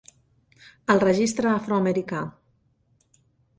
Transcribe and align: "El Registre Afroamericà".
"El 0.93 1.01
Registre 1.03 1.51
Afroamericà". 1.59 2.25